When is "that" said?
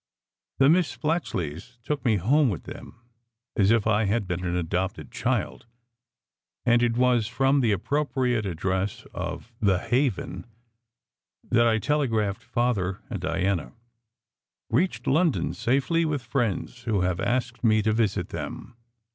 11.43-11.67